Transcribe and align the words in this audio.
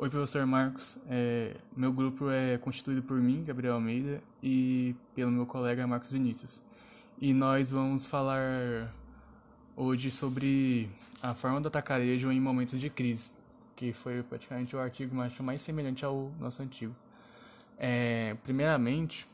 Oi, 0.00 0.08
professor 0.08 0.46
Marcos. 0.46 0.96
É, 1.10 1.56
meu 1.76 1.92
grupo 1.92 2.30
é 2.30 2.56
constituído 2.58 3.02
por 3.02 3.20
mim, 3.20 3.42
Gabriel 3.42 3.74
Almeida, 3.74 4.22
e 4.40 4.94
pelo 5.12 5.32
meu 5.32 5.44
colega 5.44 5.84
Marcos 5.88 6.12
Vinícius. 6.12 6.62
E 7.20 7.34
nós 7.34 7.72
vamos 7.72 8.06
falar 8.06 8.94
hoje 9.74 10.08
sobre 10.08 10.88
a 11.20 11.34
forma 11.34 11.60
do 11.60 11.66
atacarejo 11.66 12.30
em 12.30 12.40
momentos 12.40 12.78
de 12.78 12.88
crise, 12.88 13.32
que 13.74 13.92
foi 13.92 14.22
praticamente 14.22 14.76
o 14.76 14.78
artigo 14.78 15.16
mais 15.16 15.60
semelhante 15.60 16.04
ao 16.04 16.30
nosso 16.38 16.62
antigo. 16.62 16.94
É, 17.76 18.36
primeiramente, 18.44 19.26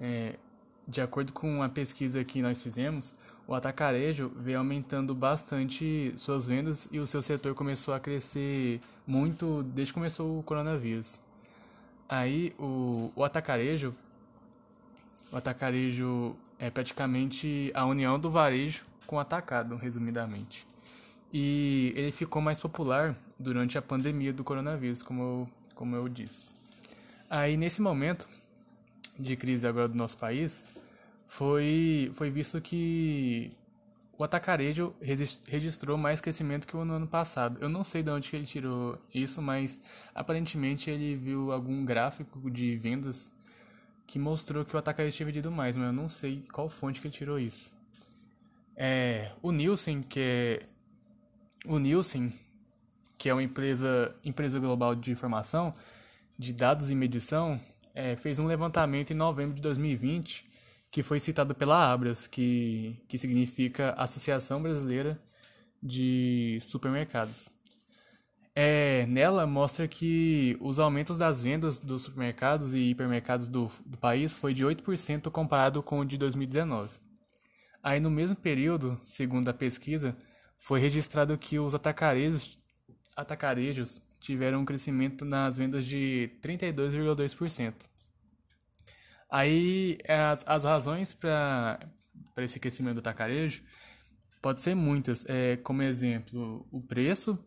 é, 0.00 0.40
de 0.88 1.00
acordo 1.00 1.32
com 1.32 1.62
a 1.62 1.68
pesquisa 1.68 2.24
que 2.24 2.42
nós 2.42 2.60
fizemos, 2.60 3.14
o 3.50 3.54
atacarejo 3.56 4.30
veio 4.36 4.58
aumentando 4.58 5.12
bastante 5.12 6.14
suas 6.16 6.46
vendas 6.46 6.88
e 6.92 7.00
o 7.00 7.06
seu 7.06 7.20
setor 7.20 7.52
começou 7.52 7.92
a 7.92 7.98
crescer 7.98 8.80
muito 9.04 9.64
desde 9.64 9.92
que 9.92 9.98
começou 9.98 10.38
o 10.38 10.42
coronavírus. 10.44 11.20
Aí 12.08 12.54
o, 12.60 13.10
o 13.16 13.24
atacarejo, 13.24 13.92
o 15.32 15.36
atacarejo 15.36 16.36
é 16.60 16.70
praticamente 16.70 17.72
a 17.74 17.84
união 17.86 18.20
do 18.20 18.30
varejo 18.30 18.84
com 19.04 19.16
o 19.16 19.18
atacado, 19.18 19.74
resumidamente. 19.74 20.64
E 21.32 21.92
ele 21.96 22.12
ficou 22.12 22.40
mais 22.40 22.60
popular 22.60 23.16
durante 23.36 23.76
a 23.76 23.82
pandemia 23.82 24.32
do 24.32 24.44
coronavírus, 24.44 25.02
como 25.02 25.22
eu, 25.22 25.48
como 25.74 25.96
eu 25.96 26.08
disse. 26.08 26.54
Aí 27.28 27.56
nesse 27.56 27.82
momento 27.82 28.28
de 29.18 29.34
crise 29.34 29.66
agora 29.66 29.88
do 29.88 29.96
nosso 29.96 30.16
país, 30.16 30.64
foi, 31.30 32.10
foi 32.12 32.28
visto 32.28 32.60
que 32.60 33.52
o 34.18 34.24
atacarejo 34.24 34.92
registrou 35.46 35.96
mais 35.96 36.20
crescimento 36.20 36.66
que 36.66 36.76
o 36.76 36.84
no 36.84 36.94
ano 36.94 37.06
passado. 37.06 37.56
Eu 37.60 37.68
não 37.68 37.84
sei 37.84 38.02
de 38.02 38.10
onde 38.10 38.34
ele 38.34 38.44
tirou 38.44 38.98
isso, 39.14 39.40
mas 39.40 39.80
aparentemente 40.12 40.90
ele 40.90 41.14
viu 41.14 41.52
algum 41.52 41.84
gráfico 41.84 42.50
de 42.50 42.76
vendas 42.76 43.30
que 44.08 44.18
mostrou 44.18 44.64
que 44.64 44.74
o 44.74 44.78
atacarejo 44.80 45.18
tinha 45.18 45.26
vendido 45.26 45.52
mais, 45.52 45.76
mas 45.76 45.86
eu 45.86 45.92
não 45.92 46.08
sei 46.08 46.44
qual 46.52 46.68
fonte 46.68 47.00
que 47.00 47.06
ele 47.06 47.14
tirou 47.14 47.38
isso. 47.38 47.76
É, 48.74 49.30
o 49.40 49.52
Nielsen, 49.52 50.02
que 50.02 50.20
é 50.20 50.66
o 51.64 51.78
Nielsen, 51.78 52.32
que 53.16 53.28
é 53.28 53.32
uma 53.32 53.42
empresa, 53.42 54.12
empresa 54.24 54.58
global 54.58 54.96
de 54.96 55.12
informação, 55.12 55.72
de 56.36 56.52
dados 56.52 56.90
e 56.90 56.94
medição, 56.96 57.58
é, 57.94 58.16
fez 58.16 58.40
um 58.40 58.46
levantamento 58.46 59.12
em 59.12 59.16
novembro 59.16 59.54
de 59.54 59.62
2020 59.62 60.50
que 60.90 61.02
foi 61.02 61.20
citado 61.20 61.54
pela 61.54 61.92
Abras, 61.92 62.26
que, 62.26 62.96
que 63.08 63.16
significa 63.16 63.92
Associação 63.92 64.62
Brasileira 64.62 65.20
de 65.82 66.58
Supermercados. 66.60 67.54
É, 68.54 69.06
nela 69.06 69.46
mostra 69.46 69.86
que 69.86 70.56
os 70.60 70.78
aumentos 70.78 71.16
das 71.16 71.42
vendas 71.42 71.78
dos 71.78 72.02
supermercados 72.02 72.74
e 72.74 72.90
hipermercados 72.90 73.46
do, 73.46 73.70
do 73.86 73.96
país 73.96 74.36
foi 74.36 74.52
de 74.52 74.64
8% 74.64 75.30
comparado 75.30 75.82
com 75.82 76.00
o 76.00 76.04
de 76.04 76.18
2019. 76.18 76.90
Aí 77.82 78.00
no 78.00 78.10
mesmo 78.10 78.36
período, 78.36 78.98
segundo 79.00 79.48
a 79.48 79.54
pesquisa, 79.54 80.16
foi 80.58 80.80
registrado 80.80 81.38
que 81.38 81.58
os 81.58 81.74
atacarejos, 81.74 82.58
atacarejos 83.16 84.02
tiveram 84.18 84.60
um 84.60 84.64
crescimento 84.64 85.24
nas 85.24 85.56
vendas 85.56 85.86
de 85.86 86.30
32,2%. 86.42 87.89
Aí 89.30 89.98
as, 90.08 90.44
as 90.46 90.64
razões 90.64 91.14
para 91.14 91.78
esse 92.38 92.58
crescimento 92.58 92.94
do 92.94 93.00
atacarejo 93.00 93.62
pode 94.42 94.60
ser 94.60 94.74
muitas, 94.74 95.24
é, 95.28 95.56
como 95.58 95.82
exemplo, 95.82 96.66
o 96.70 96.80
preço 96.82 97.38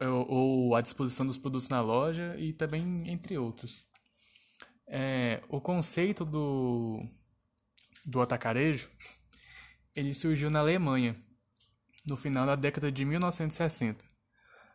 ou, 0.00 0.30
ou 0.30 0.76
a 0.76 0.80
disposição 0.80 1.24
dos 1.24 1.38
produtos 1.38 1.68
na 1.68 1.80
loja 1.80 2.36
e 2.38 2.52
também 2.52 3.08
entre 3.08 3.38
outros. 3.38 3.88
É, 4.86 5.42
o 5.48 5.60
conceito 5.60 6.24
do, 6.24 7.00
do 8.04 8.20
atacarejo 8.20 8.90
ele 9.94 10.12
surgiu 10.12 10.50
na 10.50 10.58
Alemanha 10.58 11.16
no 12.06 12.16
final 12.16 12.44
da 12.44 12.56
década 12.56 12.90
de 12.90 13.04
1960. 13.04 14.04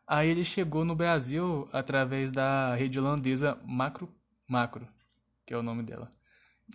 Aí 0.08 0.30
ele 0.30 0.44
chegou 0.44 0.86
no 0.86 0.96
Brasil 0.96 1.68
através 1.72 2.32
da 2.32 2.76
rede 2.76 3.00
holandesa 3.00 3.60
Macro, 3.66 4.14
Macro 4.48 4.88
que 5.46 5.54
é 5.54 5.58
o 5.58 5.64
nome 5.64 5.84
dela. 5.84 6.12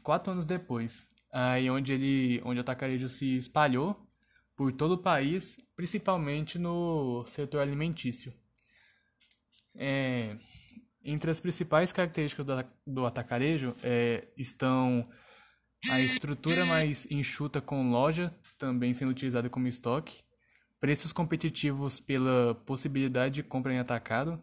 Quatro 0.03 0.33
anos 0.33 0.47
depois, 0.47 1.09
aí 1.33 1.69
onde 1.71 1.93
ele, 1.93 2.41
onde 2.45 2.59
o 2.59 2.63
atacarejo 2.63 3.09
se 3.09 3.37
espalhou 3.37 4.09
por 4.57 4.73
todo 4.73 4.93
o 4.93 4.99
país, 4.99 5.59
principalmente 5.75 6.59
no 6.59 7.25
setor 7.27 7.61
alimentício. 7.61 8.33
É, 9.75 10.37
entre 11.03 11.31
as 11.31 11.41
principais 11.41 11.93
características 11.93 12.45
do, 12.45 12.65
do 12.87 13.07
atacarejo 13.07 13.75
é, 13.83 14.29
estão 14.37 15.09
a 15.91 15.99
estrutura 16.01 16.63
mais 16.67 17.11
enxuta 17.11 17.61
com 17.61 17.91
loja, 17.91 18.35
também 18.59 18.93
sendo 18.93 19.11
utilizada 19.11 19.49
como 19.49 19.67
estoque, 19.67 20.23
preços 20.79 21.13
competitivos 21.13 22.01
pela 22.01 22.55
possibilidade 22.67 23.37
de 23.37 23.43
compra 23.43 23.73
em 23.73 23.79
atacado, 23.79 24.41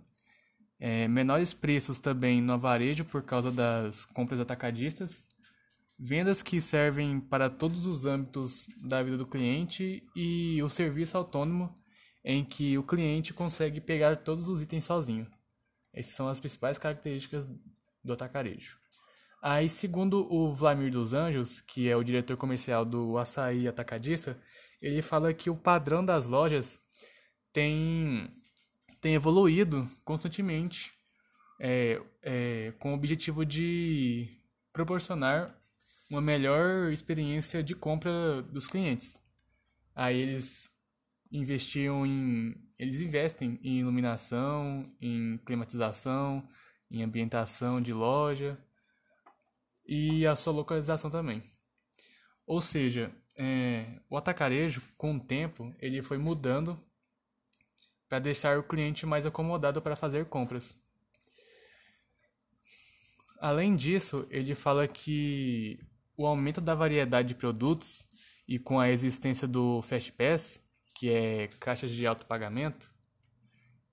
é, 0.80 1.08
menores 1.08 1.54
preços 1.54 2.00
também 2.00 2.42
no 2.42 2.58
varejo 2.58 3.06
por 3.06 3.22
causa 3.24 3.52
das 3.52 4.06
compras 4.06 4.40
atacadistas, 4.40 5.26
vendas 6.00 6.44
que 6.44 6.62
servem 6.62 7.20
para 7.20 7.50
todos 7.50 7.86
os 7.86 8.06
âmbitos 8.06 8.68
da 8.82 9.02
vida 9.02 9.18
do 9.18 9.26
cliente 9.26 10.04
e 10.16 10.62
o 10.62 10.70
serviço 10.70 11.18
autônomo 11.18 11.76
em 12.24 12.44
que 12.44 12.78
o 12.78 12.84
cliente 12.84 13.34
consegue 13.34 13.82
pegar 13.82 14.18
todos 14.18 14.48
os 14.48 14.62
itens 14.62 14.84
sozinho. 14.84 15.28
Essas 15.94 16.14
são 16.14 16.28
as 16.28 16.40
principais 16.40 16.78
características 16.78 17.50
do 18.04 18.14
atacarejo. 18.14 18.78
Aí, 19.42 19.70
segundo 19.70 20.32
o 20.32 20.54
Vladimir 20.54 20.92
dos 20.92 21.14
Anjos, 21.14 21.62
que 21.62 21.88
é 21.88 21.96
o 21.96 22.04
diretor 22.04 22.36
comercial 22.38 22.84
do 22.84 23.18
Açaí 23.18 23.68
Atacadista, 23.68 24.38
ele 24.82 25.02
fala 25.02 25.34
que 25.34 25.50
o 25.50 25.56
padrão 25.56 26.04
das 26.04 26.26
lojas 26.26 26.82
tem 27.52 28.30
tem 29.00 29.14
evoluído 29.14 29.88
constantemente 30.04 30.92
é, 31.62 32.02
é, 32.22 32.74
com 32.80 32.92
o 32.92 32.96
objetivo 32.96 33.46
de 33.46 34.28
proporcionar 34.74 35.57
uma 36.10 36.22
melhor 36.22 36.92
experiência 36.92 37.62
de 37.64 37.76
compra 37.76 38.42
dos 38.44 38.68
clientes. 38.68 39.22
Aí 39.96 40.18
eles 40.18 40.72
investiam 41.32 42.06
em. 42.06 42.56
Eles 42.78 43.02
investem 43.02 43.60
em 43.64 43.80
iluminação, 43.80 44.92
em 45.02 45.38
climatização, 45.40 46.48
em 46.92 47.02
ambientação 47.02 47.82
de 47.82 47.92
loja 47.92 48.58
e 49.86 50.28
a 50.28 50.36
sua 50.36 50.54
localização 50.54 51.10
também. 51.10 51.44
Ou 52.46 52.62
seja, 52.62 53.12
é, 53.38 54.00
o 54.10 54.16
atacarejo, 54.16 54.82
com 54.96 55.16
o 55.16 55.20
tempo, 55.20 55.76
ele 55.80 56.04
foi 56.04 56.18
mudando 56.18 56.80
para 58.08 58.20
deixar 58.20 58.60
o 58.60 58.64
cliente 58.64 59.06
mais 59.06 59.26
acomodado 59.26 59.82
para 59.82 59.96
fazer 59.96 60.26
compras. 60.26 60.80
Além 63.40 63.76
disso, 63.76 64.28
ele 64.30 64.56
fala 64.56 64.88
que 64.88 65.80
o 66.18 66.26
aumento 66.26 66.60
da 66.60 66.74
variedade 66.74 67.30
de 67.30 67.36
produtos 67.36 68.08
e 68.48 68.58
com 68.58 68.80
a 68.80 68.90
existência 68.90 69.48
do 69.48 69.82
Fast 69.84 70.12
Pass, 70.14 70.62
que 70.96 71.10
é 71.12 71.48
caixas 71.60 71.92
de 71.92 72.08
alto 72.08 72.26
pagamento, 72.26 72.90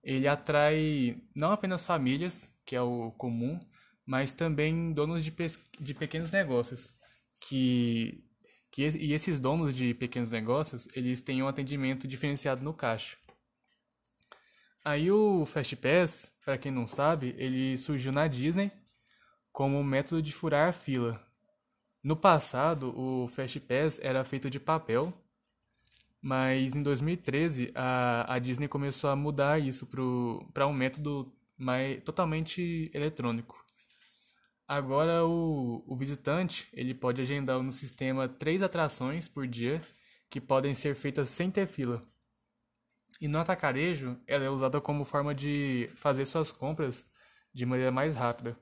ele 0.03 0.27
atrai 0.27 1.23
não 1.35 1.51
apenas 1.51 1.85
famílias, 1.85 2.51
que 2.65 2.75
é 2.75 2.81
o 2.81 3.11
comum, 3.13 3.61
mas 4.07 4.33
também 4.33 4.93
donos 4.93 5.23
de, 5.23 5.35
de 5.81 5.95
pequenos 5.95 6.31
negócios, 6.31 6.95
que, 7.41 8.25
que 8.71 8.83
e 8.83 9.13
esses 9.13 9.39
donos 9.39 9.75
de 9.75 9.93
pequenos 9.95 10.31
negócios, 10.31 10.89
eles 10.95 11.23
têm 11.23 11.43
um 11.43 11.49
atendimento 11.49 12.09
diferenciado 12.09 12.63
no 12.63 12.73
caixa. 12.73 13.17
Aí 14.85 15.11
o 15.11 15.47
Fast 15.47 15.77
Pass, 15.77 16.33
para 16.45 16.59
quem 16.59 16.71
não 16.71 16.87
sabe, 16.87 17.35
ele 17.39 17.77
surgiu 17.77 18.13
na 18.13 18.27
Disney 18.27 18.71
como 19.51 19.83
método 19.83 20.21
de 20.21 20.33
furar 20.33 20.69
a 20.69 20.73
fila. 20.73 21.34
No 22.05 22.15
passado, 22.15 22.95
o 23.01 23.27
Fast 23.29 23.59
Pass 23.61 23.99
era 23.99 24.23
feito 24.27 24.51
de 24.51 24.61
papel, 24.61 25.11
mas 26.21 26.77
em 26.77 26.83
2013 26.83 27.73
a, 27.75 28.35
a 28.35 28.39
Disney 28.39 28.69
começou 28.69 29.09
a 29.09 29.17
mudar 29.17 29.59
isso 29.59 29.89
para 30.53 30.67
um 30.67 30.73
método 30.75 31.33
mais, 31.57 32.03
totalmente 32.05 32.91
eletrônico. 32.93 33.65
Agora 34.69 35.25
o, 35.25 35.83
o 35.87 35.97
visitante 35.97 36.69
ele 36.75 36.93
pode 36.93 37.23
agendar 37.23 37.63
no 37.63 37.73
sistema 37.73 38.29
três 38.29 38.61
atrações 38.61 39.27
por 39.27 39.47
dia 39.47 39.81
que 40.29 40.43
podem 40.43 40.75
ser 40.75 40.95
feitas 40.95 41.31
sem 41.31 41.51
ter 41.51 41.67
fila. 41.67 42.07
E 43.19 43.29
no 43.29 43.39
atacarejo, 43.39 44.21
ela 44.27 44.45
é 44.45 44.51
usada 44.51 44.79
como 44.79 45.07
forma 45.07 45.35
de 45.35 45.89
fazer 45.95 46.27
suas 46.27 46.53
compras 46.53 47.07
de 47.53 47.65
maneira 47.65 47.91
mais 47.91 48.15
rápida 48.15 48.59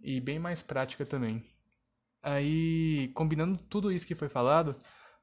e 0.00 0.20
bem 0.20 0.38
mais 0.38 0.62
prática 0.62 1.04
também. 1.04 1.42
Aí, 2.24 3.10
combinando 3.12 3.58
tudo 3.68 3.92
isso 3.92 4.06
que 4.06 4.14
foi 4.14 4.30
falado, 4.30 4.74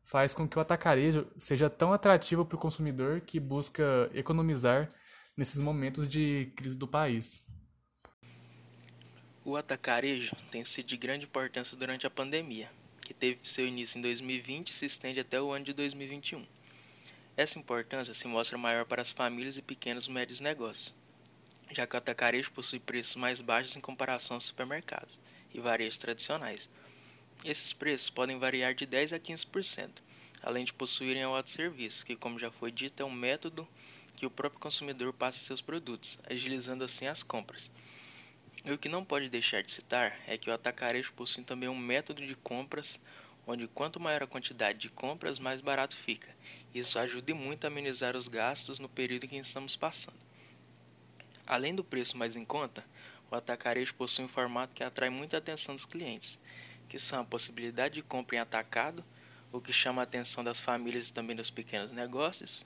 faz 0.03 0.35
com 0.35 0.47
que 0.47 0.59
o 0.59 0.61
atacarejo 0.61 1.25
seja 1.35 1.67
tão 1.67 1.91
atrativo 1.91 2.45
para 2.45 2.55
o 2.55 2.59
consumidor 2.59 3.21
que 3.21 3.39
busca 3.39 4.07
economizar 4.13 4.87
nesses 5.35 5.59
momentos 5.59 6.07
de 6.07 6.53
crise 6.55 6.77
do 6.77 6.87
país. 6.87 7.43
O 9.43 9.55
atacarejo 9.55 10.35
tem 10.51 10.63
sido 10.63 10.85
de 10.85 10.95
grande 10.95 11.25
importância 11.25 11.75
durante 11.75 12.05
a 12.05 12.09
pandemia, 12.11 12.69
que 13.01 13.15
teve 13.15 13.39
seu 13.45 13.67
início 13.67 13.97
em 13.97 14.01
2020 14.03 14.69
e 14.69 14.73
se 14.73 14.85
estende 14.85 15.19
até 15.19 15.41
o 15.41 15.51
ano 15.51 15.65
de 15.65 15.73
2021. 15.73 16.45
Essa 17.35 17.57
importância 17.57 18.13
se 18.13 18.27
mostra 18.27 18.59
maior 18.59 18.85
para 18.85 19.01
as 19.01 19.11
famílias 19.11 19.57
e 19.57 19.63
pequenos 19.63 20.05
e 20.05 20.11
médios 20.11 20.39
negócios, 20.39 20.93
já 21.71 21.87
que 21.87 21.95
o 21.95 21.97
atacarejo 21.97 22.51
possui 22.51 22.79
preços 22.79 23.15
mais 23.15 23.41
baixos 23.41 23.75
em 23.75 23.81
comparação 23.81 24.35
aos 24.35 24.43
supermercados 24.43 25.17
e 25.51 25.59
varejos 25.59 25.97
tradicionais. 25.97 26.69
Esses 27.43 27.73
preços 27.73 28.09
podem 28.09 28.37
variar 28.37 28.75
de 28.75 28.85
10 28.85 29.13
a 29.13 29.19
15%, 29.19 29.89
além 30.43 30.63
de 30.63 30.73
possuírem 30.73 31.25
o 31.25 31.35
autosserviço, 31.35 32.05
que, 32.05 32.15
como 32.15 32.37
já 32.37 32.51
foi 32.51 32.71
dito, 32.71 33.01
é 33.01 33.05
um 33.05 33.11
método 33.11 33.67
que 34.15 34.27
o 34.27 34.29
próprio 34.29 34.61
consumidor 34.61 35.11
passa 35.11 35.39
seus 35.39 35.59
produtos, 35.59 36.19
agilizando 36.29 36.83
assim 36.83 37.07
as 37.07 37.23
compras. 37.23 37.71
E 38.63 38.71
o 38.71 38.77
que 38.77 38.87
não 38.87 39.03
pode 39.03 39.27
deixar 39.27 39.63
de 39.63 39.71
citar 39.71 40.19
é 40.27 40.37
que 40.37 40.51
o 40.51 40.53
atacarejo 40.53 41.13
possui 41.13 41.43
também 41.43 41.67
um 41.67 41.77
método 41.77 42.25
de 42.25 42.35
compras 42.35 42.99
onde 43.47 43.67
quanto 43.67 43.99
maior 43.99 44.21
a 44.21 44.27
quantidade 44.27 44.77
de 44.77 44.89
compras, 44.89 45.39
mais 45.39 45.61
barato 45.61 45.97
fica. 45.97 46.29
Isso 46.73 46.99
ajuda 46.99 47.33
muito 47.33 47.65
a 47.65 47.67
amenizar 47.67 48.15
os 48.15 48.27
gastos 48.27 48.77
no 48.77 48.87
período 48.87 49.25
em 49.25 49.29
que 49.29 49.37
estamos 49.37 49.75
passando. 49.75 50.19
Além 51.47 51.73
do 51.73 51.83
preço 51.83 52.17
mais 52.17 52.35
em 52.35 52.45
conta, 52.45 52.85
o 53.31 53.35
atacarejo 53.35 53.95
possui 53.95 54.25
um 54.25 54.29
formato 54.29 54.75
que 54.75 54.83
atrai 54.83 55.09
muita 55.09 55.37
atenção 55.37 55.73
dos 55.73 55.85
clientes, 55.85 56.39
que 56.91 56.99
são 56.99 57.21
a 57.21 57.23
possibilidade 57.23 57.95
de 57.95 58.01
compra 58.01 58.35
em 58.35 58.39
atacado, 58.39 59.01
o 59.49 59.61
que 59.61 59.71
chama 59.71 60.01
a 60.01 60.03
atenção 60.03 60.43
das 60.43 60.59
famílias 60.59 61.07
e 61.07 61.13
também 61.13 61.33
dos 61.33 61.49
pequenos 61.49 61.89
negócios, 61.89 62.65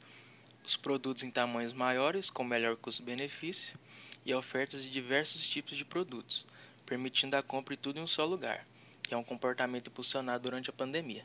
os 0.66 0.75
produtos 0.75 1.22
em 1.22 1.30
tamanhos 1.30 1.72
maiores 1.72 2.31
com 2.31 2.44
melhor 2.44 2.75
custo-benefício 2.75 3.77
e 4.25 4.33
ofertas 4.33 4.81
de 4.81 4.89
diversos 4.89 5.48
tipos 5.48 5.77
de 5.77 5.86
produtos, 5.86 6.44
permitindo 6.88 7.38
a 7.38 7.44
compra 7.44 7.75
de 7.75 7.83
tudo 7.83 8.00
em 8.00 8.01
um 8.01 8.07
só 8.07 8.25
lugar, 8.25 8.66
que 9.04 9.13
é 9.13 9.18
um 9.18 9.24
comportamento 9.24 9.92
impulsionado 9.92 10.42
durante 10.42 10.72
a 10.72 10.74
pandemia. 10.74 11.24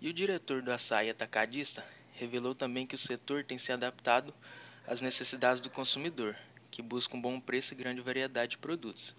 E 0.00 0.08
o 0.08 0.12
diretor 0.12 0.62
do 0.62 0.72
açaí 0.72 1.10
atacadista 1.10 1.86
revelou 2.14 2.56
também 2.56 2.88
que 2.88 2.96
o 2.96 2.98
setor 2.98 3.44
tem 3.44 3.56
se 3.56 3.70
adaptado 3.70 4.34
às 4.84 5.00
necessidades 5.00 5.60
do 5.60 5.70
consumidor, 5.70 6.34
que 6.72 6.82
busca 6.82 7.16
um 7.16 7.20
bom 7.20 7.38
preço 7.38 7.72
e 7.72 7.76
grande 7.76 8.00
variedade 8.00 8.50
de 8.50 8.58
produtos. 8.58 9.14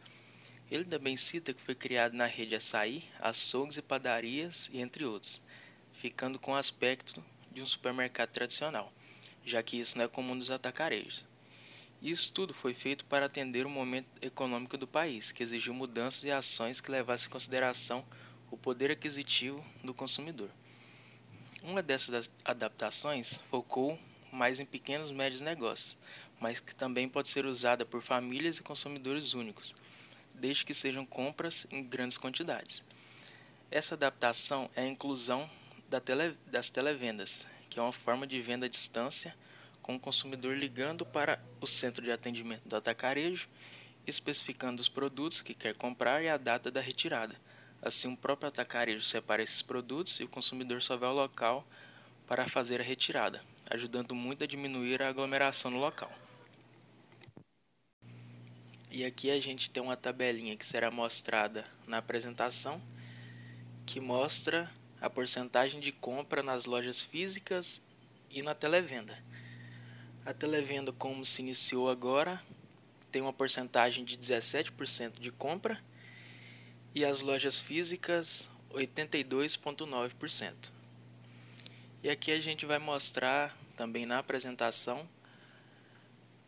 Ele 0.72 0.86
também 0.86 1.18
cita 1.18 1.54
que 1.54 1.62
foi 1.62 1.76
criado 1.76 2.14
na 2.14 2.26
rede 2.26 2.56
açaí, 2.56 3.04
açougues 3.20 3.76
e 3.76 3.82
padarias, 3.82 4.70
e 4.72 4.80
entre 4.80 5.04
outros, 5.04 5.42
ficando 5.92 6.40
com 6.40 6.54
o 6.54 6.56
aspecto 6.56 7.22
de 7.52 7.62
um 7.62 7.66
supermercado 7.66 8.30
tradicional, 8.30 8.90
já 9.46 9.62
que 9.62 9.78
isso 9.78 9.98
não 9.98 10.06
é 10.06 10.08
comum 10.08 10.34
nos 10.34 10.50
atacarejos. 10.50 11.26
Isso 12.02 12.32
tudo 12.32 12.54
foi 12.54 12.74
feito 12.74 13.04
para 13.04 13.26
atender 13.26 13.66
o 13.66 13.70
momento 13.70 14.08
econômico 14.22 14.78
do 14.78 14.88
país, 14.88 15.34
que 15.34 15.44
exigiu 15.44 15.74
mudanças 15.74 16.24
e 16.24 16.32
ações 16.32 16.80
que 16.80 16.90
levassem 16.90 17.28
em 17.28 17.32
consideração 17.32 18.06
o 18.50 18.56
poder 18.56 18.92
aquisitivo 18.92 19.64
do 19.84 19.94
consumidor. 19.94 20.50
Uma 21.62 21.84
dessas 21.84 22.30
adaptações 22.46 23.42
focou 23.52 24.00
mais 24.32 24.58
em 24.58 24.66
pequenos 24.66 25.10
e 25.10 25.14
médios 25.14 25.42
negócios, 25.42 25.98
mas 26.40 26.62
que 26.62 26.74
também 26.74 27.10
pode 27.10 27.28
ser 27.28 27.46
usada 27.46 27.86
por 27.86 28.02
famílias 28.02 28.58
e 28.58 28.64
consumidores 28.64 29.34
únicos, 29.34 29.76
desde 30.34 30.66
que 30.66 30.74
sejam 30.74 31.06
compras 31.06 31.66
em 31.72 31.84
grandes 31.84 32.18
quantidades. 32.18 32.84
Essa 33.70 33.96
adaptação 33.96 34.70
é 34.76 34.82
a 34.82 34.88
inclusão 34.88 35.50
das 36.48 36.70
televendas, 36.70 37.46
que 37.70 37.80
é 37.80 37.82
uma 37.82 37.94
forma 37.94 38.28
de 38.28 38.42
venda 38.42 38.66
à 38.66 38.70
distância 38.70 39.36
com 39.82 39.96
o 39.96 40.00
consumidor 40.00 40.56
ligando 40.56 41.06
para 41.06 41.42
o 41.60 41.68
centro 41.68 42.04
de 42.04 42.12
atendimento 42.12 42.68
do 42.68 42.76
atacarejo, 42.76 43.50
especificando 44.06 44.82
os 44.82 44.88
produtos 44.88 45.42
que 45.42 45.54
quer 45.54 45.74
comprar 45.76 46.24
e 46.24 46.30
a 46.30 46.38
data 46.38 46.70
da 46.70 46.82
retirada. 46.82 47.36
Assim, 47.82 48.14
o 48.14 48.18
próprio 48.18 48.48
atacarejo 48.48 49.06
separa 49.06 49.42
esses 49.42 49.62
produtos 49.62 50.20
e 50.20 50.24
o 50.24 50.28
consumidor 50.28 50.82
só 50.82 50.96
vai 50.98 51.10
ao 51.10 51.16
local 51.16 51.68
para 52.28 52.48
fazer 52.48 52.80
a 52.80 52.84
retirada, 52.84 53.42
ajudando 53.70 54.14
muito 54.14 54.44
a 54.44 54.48
diminuir 54.48 55.02
a 55.02 55.10
aglomeração 55.10 55.72
no 55.72 55.80
local. 55.80 56.12
E 58.94 59.06
aqui 59.06 59.32
a 59.32 59.40
gente 59.40 59.70
tem 59.70 59.82
uma 59.82 59.96
tabelinha 59.96 60.58
que 60.58 60.66
será 60.66 60.92
mostrada 60.92 61.66
na 61.88 62.00
apresentação, 62.00 62.82
que 63.86 64.02
mostra 64.02 64.70
a 65.00 65.10
porcentagem 65.10 65.80
de 65.80 65.94
compra 65.94 66.44
nas 66.44 66.66
lojas 66.66 67.00
físicas 67.00 67.82
e 68.30 68.42
na 68.42 68.54
televenda. 68.54 69.18
A 70.26 70.34
televenda, 70.34 70.92
como 70.92 71.26
se 71.26 71.42
iniciou 71.42 71.90
agora, 71.90 72.44
tem 73.10 73.22
uma 73.22 73.32
porcentagem 73.32 74.04
de 74.04 74.18
17% 74.18 75.22
de 75.22 75.32
compra 75.32 75.82
e 76.94 77.06
as 77.06 77.22
lojas 77.22 77.62
físicas 77.62 78.46
82,9%. 78.72 80.54
E 82.04 82.10
aqui 82.10 82.34
a 82.34 82.42
gente 82.42 82.66
vai 82.66 82.78
mostrar 82.78 83.58
também 83.78 84.06
na 84.06 84.20
apresentação 84.20 85.08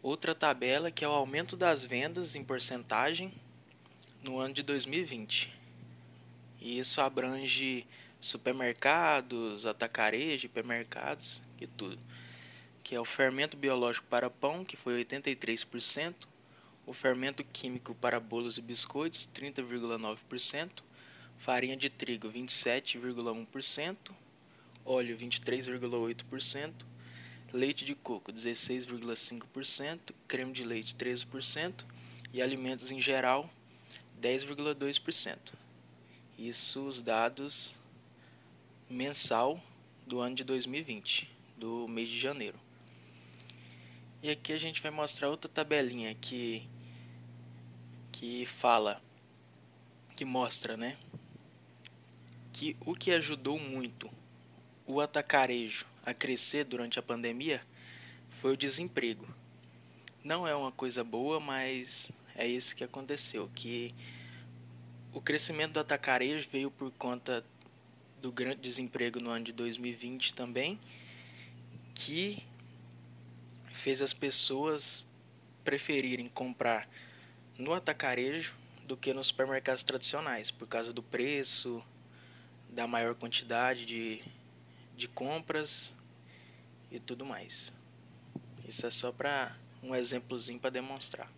outra 0.04 0.36
tabela 0.36 0.92
que 0.92 1.06
é 1.06 1.08
o 1.08 1.12
aumento 1.12 1.56
das 1.56 1.86
vendas 1.86 2.36
em 2.36 2.44
porcentagem 2.44 3.34
no 4.22 4.38
ano 4.38 4.54
de 4.54 4.62
2020. 4.62 5.50
E 6.60 6.78
isso 6.78 7.02
abrange 7.02 7.88
supermercados, 8.20 9.66
atacarejo, 9.66 10.46
hipermercados 10.46 11.42
e 11.60 11.66
tudo. 11.66 11.98
Que 12.84 12.96
é 12.96 13.00
o 13.00 13.06
fermento 13.06 13.56
biológico 13.56 14.06
para 14.08 14.30
pão, 14.30 14.66
que 14.66 14.76
foi 14.76 15.04
83%, 15.04 16.14
o 16.86 16.94
fermento 16.94 17.44
químico 17.46 17.96
para 17.96 18.20
bolos 18.20 18.58
e 18.58 18.62
biscoitos, 18.62 19.28
30,9%, 19.34 20.84
farinha 21.38 21.78
de 21.78 21.90
trigo, 21.90 22.30
27,1%, 22.30 23.98
óleo, 24.86 25.18
23,8%, 25.18 26.74
leite 27.54 27.86
de 27.86 27.94
coco, 27.94 28.34
16,5%, 28.34 30.14
creme 30.28 30.52
de 30.52 30.64
leite, 30.64 30.96
13% 30.96 31.86
e 32.34 32.42
alimentos 32.42 32.92
em 32.92 33.00
geral, 33.00 33.48
10,2%. 34.20 35.38
Isso 36.38 36.86
os 36.88 37.04
dados 37.04 37.74
mensal 38.90 39.64
do 40.08 40.20
ano 40.20 40.36
de 40.36 40.44
2020, 40.44 41.30
do 41.56 41.88
mês 41.88 42.10
de 42.10 42.20
janeiro. 42.20 42.60
E 44.22 44.32
aqui 44.32 44.52
a 44.52 44.58
gente 44.58 44.82
vai 44.82 44.90
mostrar 44.90 45.30
outra 45.30 45.50
tabelinha 45.50 46.16
que 46.16 46.68
que 48.12 48.46
fala 48.46 49.02
que 50.16 50.24
mostra, 50.24 50.78
né, 50.78 50.98
que 52.54 52.78
o 52.86 52.96
que 52.96 53.12
ajudou 53.12 53.60
muito 53.60 54.10
o 54.86 55.00
atacarejo 55.00 55.86
a 56.06 56.14
crescer 56.14 56.66
durante 56.66 57.00
a 57.00 57.02
pandemia 57.02 57.62
foi 58.42 58.54
o 58.54 58.58
desemprego. 58.58 59.28
Não 60.24 60.48
é 60.48 60.56
uma 60.56 60.72
coisa 60.72 61.04
boa, 61.04 61.40
mas 61.40 62.12
é 62.36 62.48
isso 62.48 62.76
que 62.76 62.84
aconteceu, 62.84 63.50
que 63.56 63.94
o 65.14 65.22
crescimento 65.22 65.74
do 65.74 65.80
atacarejo 65.80 66.50
veio 66.52 66.72
por 66.72 66.92
conta 66.92 67.46
do 68.22 68.32
grande 68.32 68.62
desemprego 68.62 69.20
no 69.20 69.30
ano 69.30 69.46
de 69.46 69.52
2020 69.52 70.34
também, 70.34 70.80
que 71.94 72.44
fez 73.74 74.02
as 74.02 74.14
pessoas 74.14 75.06
preferirem 75.64 76.28
comprar 76.30 76.88
no 77.58 77.74
atacarejo 77.74 78.56
do 78.86 78.98
que 78.98 79.14
nos 79.14 79.28
supermercados 79.28 79.84
tradicionais, 79.84 80.52
por 80.52 80.68
causa 80.68 80.92
do 80.92 81.04
preço, 81.04 81.84
da 82.70 82.88
maior 82.88 83.16
quantidade 83.16 83.86
de, 83.86 84.22
de 84.96 85.08
compras 85.08 85.94
e 86.92 87.00
tudo 87.00 87.26
mais. 87.26 87.74
Isso 88.68 88.86
é 88.86 88.92
só 88.92 89.12
para 89.12 89.56
um 89.82 89.94
exemplozinho 89.94 90.60
para 90.60 90.70
demonstrar. 90.70 91.30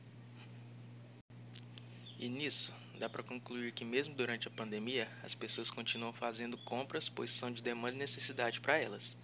E 2.19 2.29
nisso, 2.29 2.73
dá 2.99 3.09
para 3.09 3.23
concluir 3.23 3.71
que 3.71 3.83
mesmo 3.83 4.13
durante 4.13 4.47
a 4.47 4.51
pandemia, 4.51 5.09
as 5.23 5.33
pessoas 5.33 5.69
continuam 5.69 6.13
fazendo 6.13 6.57
compras 6.57 7.09
pois 7.09 7.31
são 7.31 7.51
de 7.51 7.61
demanda 7.61 7.95
e 7.95 7.99
necessidade 7.99 8.61
para 8.61 8.77
elas. 8.77 9.17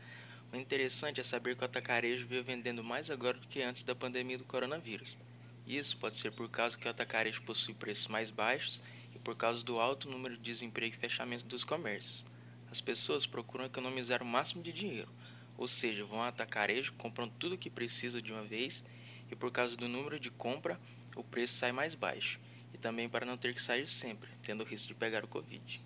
O 0.52 0.58
interessante 0.58 1.22
é 1.22 1.24
saber 1.24 1.56
que 1.56 1.62
o 1.62 1.66
atacarejo 1.66 2.28
veio 2.28 2.44
vendendo 2.44 2.84
mais 2.84 3.10
agora 3.10 3.38
do 3.38 3.48
que 3.48 3.62
antes 3.62 3.84
da 3.84 3.96
pandemia 3.96 4.38
do 4.38 4.44
coronavírus. 4.44 5.18
Isso 5.66 5.96
pode 5.98 6.18
ser 6.18 6.32
por 6.32 6.50
causa 6.50 6.78
que 6.78 6.88
o 6.88 6.92
atacarejo 6.92 7.42
possui 7.44 7.74
preços 7.74 8.08
mais 8.08 8.30
baixos 8.30 8.82
e 9.16 9.20
por 9.20 9.36
causa 9.36 9.64
do 9.64 9.80
alto 9.80 10.10
número 10.10 10.36
de 10.36 10.44
desemprego 10.44 10.94
e 10.94 11.00
fechamento 11.00 11.46
dos 11.46 11.64
comércios. 11.64 12.26
As 12.72 12.80
pessoas 12.80 13.26
procuram 13.26 13.66
economizar 13.66 14.24
o 14.24 14.26
máximo 14.26 14.64
de 14.64 14.72
dinheiro, 14.72 15.12
ou 15.58 15.68
seja, 15.68 16.06
vão 16.06 16.22
ao 16.22 16.28
atacarejo, 16.28 16.94
compram 16.94 17.28
tudo 17.28 17.56
o 17.56 17.58
que 17.58 17.70
precisam 17.70 18.22
de 18.22 18.32
uma 18.32 18.44
vez 18.44 18.82
e 19.30 19.36
por 19.36 19.52
causa 19.52 19.76
do 19.76 19.90
número 19.90 20.20
de 20.20 20.30
compra, 20.30 20.80
o 21.16 21.24
preço 21.24 21.56
sai 21.56 21.72
mais 21.72 21.94
baixo. 21.94 22.40
E 22.74 22.78
também 22.78 23.10
para 23.10 23.26
não 23.26 23.36
ter 23.36 23.54
que 23.54 23.62
sair 23.62 23.88
sempre, 23.88 24.30
tendo 24.42 24.62
o 24.62 24.66
risco 24.66 24.88
de 24.88 24.94
pegar 24.94 25.26
o 25.26 25.28
Covid. 25.28 25.82